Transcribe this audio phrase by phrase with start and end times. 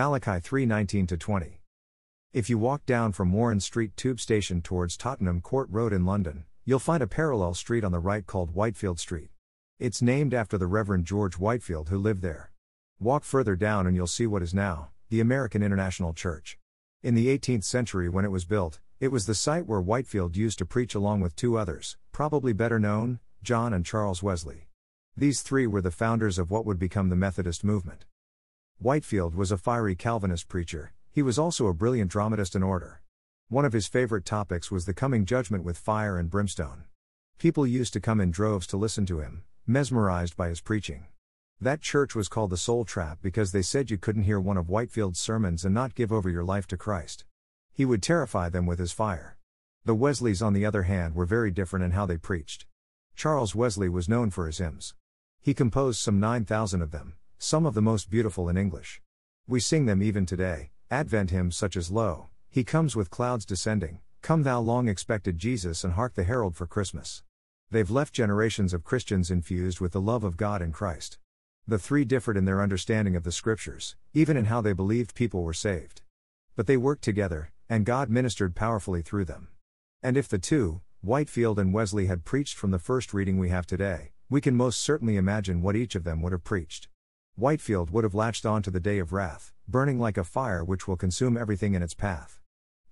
[0.00, 1.60] Malachi 3:19 20.
[2.32, 6.46] If you walk down from Warren Street Tube Station towards Tottenham Court Road in London,
[6.64, 9.28] you'll find a parallel street on the right called Whitefield Street.
[9.78, 12.50] It's named after the Reverend George Whitefield who lived there.
[12.98, 16.56] Walk further down and you'll see what is now the American International Church.
[17.02, 20.56] In the 18th century, when it was built, it was the site where Whitefield used
[20.60, 24.66] to preach along with two others, probably better known, John and Charles Wesley.
[25.14, 28.06] These three were the founders of what would become the Methodist movement.
[28.82, 33.02] Whitefield was a fiery Calvinist preacher, he was also a brilliant dramatist and orator.
[33.50, 36.84] One of his favorite topics was the coming judgment with fire and brimstone.
[37.36, 41.08] People used to come in droves to listen to him, mesmerized by his preaching.
[41.60, 44.70] That church was called the Soul Trap because they said you couldn't hear one of
[44.70, 47.26] Whitefield's sermons and not give over your life to Christ.
[47.74, 49.36] He would terrify them with his fire.
[49.84, 52.64] The Wesleys, on the other hand, were very different in how they preached.
[53.14, 54.94] Charles Wesley was known for his hymns.
[55.38, 59.00] He composed some 9,000 of them, some of the most beautiful in English.
[59.48, 64.00] We sing them even today, Advent hymns such as Lo, He comes with clouds descending,
[64.20, 67.22] Come thou long expected Jesus, and hark the herald for Christmas.
[67.70, 71.18] They've left generations of Christians infused with the love of God and Christ.
[71.66, 75.42] The three differed in their understanding of the Scriptures, even in how they believed people
[75.42, 76.02] were saved.
[76.56, 79.48] But they worked together, and God ministered powerfully through them.
[80.02, 83.66] And if the two, Whitefield and Wesley, had preached from the first reading we have
[83.66, 86.88] today, we can most certainly imagine what each of them would have preached.
[87.36, 90.86] Whitefield would have latched on to the day of wrath, burning like a fire which
[90.86, 92.40] will consume everything in its path.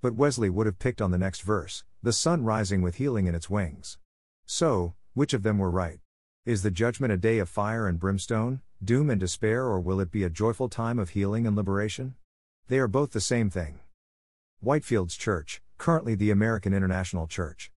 [0.00, 3.34] But Wesley would have picked on the next verse, the sun rising with healing in
[3.34, 3.98] its wings.
[4.46, 5.98] So, which of them were right?
[6.46, 10.10] Is the judgment a day of fire and brimstone, doom and despair, or will it
[10.10, 12.14] be a joyful time of healing and liberation?
[12.68, 13.80] They are both the same thing.
[14.60, 17.70] Whitefield's Church, currently the American International Church.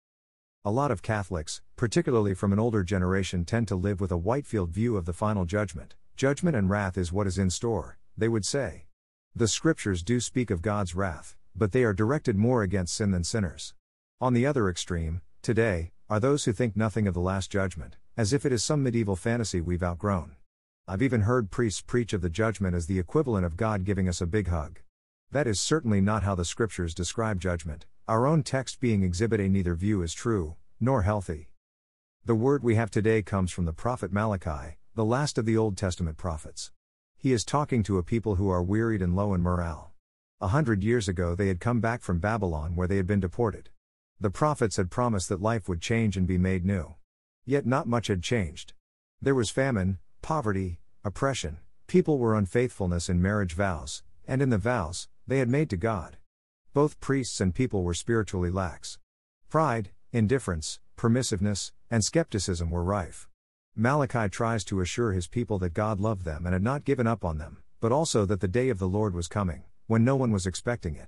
[0.64, 4.70] A lot of Catholics, particularly from an older generation, tend to live with a Whitefield
[4.70, 5.96] view of the final judgment.
[6.16, 8.86] Judgment and wrath is what is in store, they would say.
[9.36, 13.24] The scriptures do speak of God's wrath, but they are directed more against sin than
[13.24, 13.74] sinners.
[14.20, 18.34] On the other extreme, today, are those who think nothing of the Last Judgment, as
[18.34, 20.36] if it is some medieval fantasy we've outgrown.
[20.88, 24.20] I've even heard priests preach of the judgment as the equivalent of God giving us
[24.20, 24.80] a big hug.
[25.32, 29.48] That is certainly not how the scriptures describe judgment, our own text being exhibit A
[29.48, 31.48] neither view is true, nor healthy.
[32.26, 35.78] The word we have today comes from the prophet Malachi, the last of the Old
[35.78, 36.70] Testament prophets.
[37.18, 39.94] He is talking to a people who are wearied and low in morale.
[40.42, 43.70] A hundred years ago they had come back from Babylon where they had been deported.
[44.20, 46.96] The prophets had promised that life would change and be made new.
[47.46, 48.74] Yet not much had changed.
[49.22, 55.08] There was famine, poverty, oppression, people were unfaithfulness in marriage vows, and in the vows,
[55.26, 56.18] they had made to God.
[56.74, 59.00] Both priests and people were spiritually lax.
[59.48, 63.30] Pride, indifference, permissiveness, and skepticism were rife.
[63.82, 67.26] Malachi tries to assure his people that God loved them and had not given up
[67.26, 70.32] on them, but also that the day of the Lord was coming, when no one
[70.32, 71.08] was expecting it.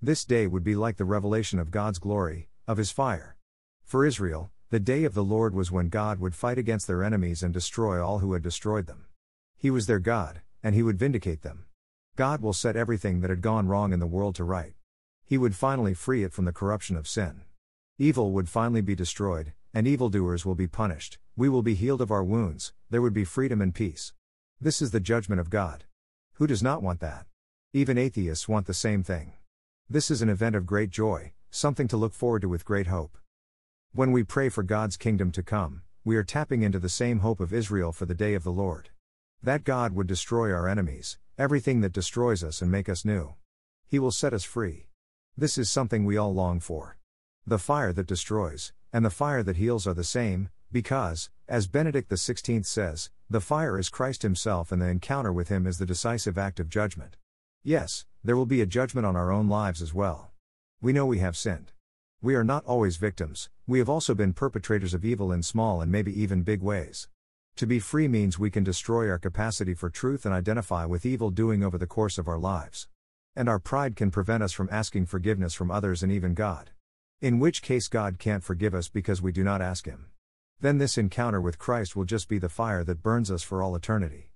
[0.00, 3.34] This day would be like the revelation of God's glory, of his fire.
[3.82, 7.42] For Israel, the day of the Lord was when God would fight against their enemies
[7.42, 9.06] and destroy all who had destroyed them.
[9.56, 11.64] He was their God, and he would vindicate them.
[12.14, 14.74] God will set everything that had gone wrong in the world to right.
[15.24, 17.40] He would finally free it from the corruption of sin.
[17.98, 22.10] Evil would finally be destroyed, and evildoers will be punished, we will be healed of
[22.10, 24.12] our wounds, there would be freedom and peace.
[24.60, 25.84] This is the judgment of God.
[26.34, 27.26] Who does not want that?
[27.72, 29.32] Even atheists want the same thing.
[29.88, 33.16] This is an event of great joy, something to look forward to with great hope.
[33.92, 37.40] When we pray for God's kingdom to come, we are tapping into the same hope
[37.40, 38.90] of Israel for the day of the Lord.
[39.42, 43.34] That God would destroy our enemies, everything that destroys us and make us new.
[43.86, 44.88] He will set us free.
[45.36, 46.98] This is something we all long for.
[47.46, 52.10] The fire that destroys, and the fire that heals are the same, because, as Benedict
[52.10, 56.38] XVI says, the fire is Christ Himself and the encounter with Him is the decisive
[56.38, 57.16] act of judgment.
[57.62, 60.30] Yes, there will be a judgment on our own lives as well.
[60.80, 61.72] We know we have sinned.
[62.20, 65.90] We are not always victims, we have also been perpetrators of evil in small and
[65.90, 67.08] maybe even big ways.
[67.56, 71.30] To be free means we can destroy our capacity for truth and identify with evil
[71.30, 72.88] doing over the course of our lives.
[73.36, 76.70] And our pride can prevent us from asking forgiveness from others and even God.
[77.20, 80.11] In which case, God can't forgive us because we do not ask Him.
[80.62, 83.74] Then this encounter with Christ will just be the fire that burns us for all
[83.74, 84.30] eternity.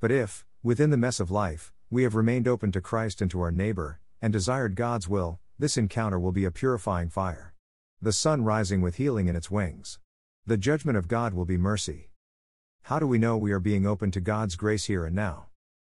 [0.00, 3.40] But if, within the mess of life, we have remained open to Christ and to
[3.42, 7.54] our neighbor, and desired God's will, this encounter will be a purifying fire.
[8.02, 10.00] The sun rising with healing in its wings.
[10.44, 12.10] The judgment of God will be mercy.
[12.82, 15.46] How do we know we are being open to God's grace here and now?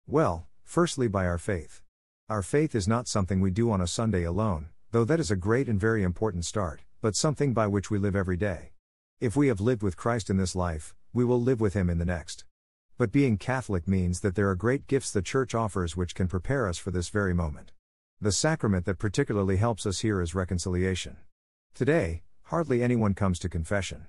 [0.07, 1.81] Well, firstly by our faith.
[2.29, 5.37] Our faith is not something we do on a Sunday alone, though that is a
[5.37, 8.73] great and very important start, but something by which we live every day.
[9.21, 11.99] If we have lived with Christ in this life, we will live with Him in
[11.99, 12.45] the next.
[12.99, 16.69] but being Catholic means that there are great gifts the Church offers which can prepare
[16.69, 17.73] us for this very moment.
[18.21, 21.17] The sacrament that particularly helps us here is reconciliation.
[21.75, 24.07] Today, hardly anyone comes to confession.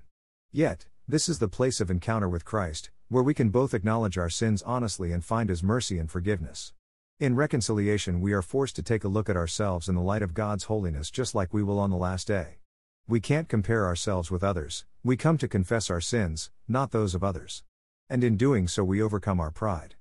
[0.51, 4.29] Yet, this is the place of encounter with Christ, where we can both acknowledge our
[4.29, 6.73] sins honestly and find His mercy and forgiveness.
[7.19, 10.35] In reconciliation, we are forced to take a look at ourselves in the light of
[10.35, 12.59] God's holiness just like we will on the last day.
[13.09, 17.23] We can't compare ourselves with others, we come to confess our sins, not those of
[17.23, 17.63] others.
[18.07, 19.95] And in doing so, we overcome our pride.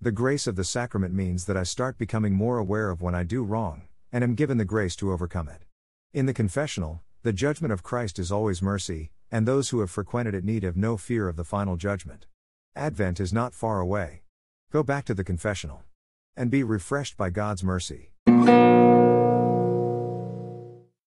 [0.00, 3.22] The grace of the sacrament means that I start becoming more aware of when I
[3.22, 5.66] do wrong, and am given the grace to overcome it.
[6.14, 10.34] In the confessional, the judgment of Christ is always mercy, and those who have frequented
[10.34, 12.24] it need have no fear of the final judgment.
[12.74, 14.22] Advent is not far away.
[14.72, 15.82] Go back to the confessional
[16.34, 18.12] and be refreshed by God's mercy.